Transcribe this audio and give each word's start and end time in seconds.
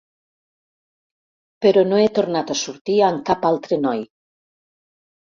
Però 1.65 1.83
no 1.89 1.99
he 2.03 2.07
tornat 2.19 2.53
a 2.53 2.57
sortir 2.63 2.97
amb 3.09 3.21
cap 3.29 3.47
altre 3.51 3.79
noi. 3.83 4.03